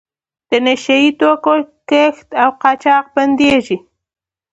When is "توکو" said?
1.19-1.53